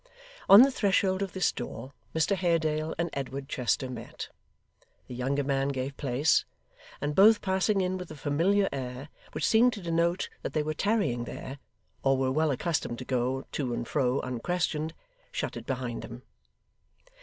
[0.49, 4.29] On the threshold of this door, Mr Haredale and Edward Chester met.
[5.07, 6.43] The younger man gave place;
[6.99, 10.73] and both passing in with a familiar air, which seemed to denote that they were
[10.73, 11.59] tarrying there,
[12.01, 14.95] or were well accustomed to go to and fro unquestioned,
[15.31, 16.23] shut it behind them.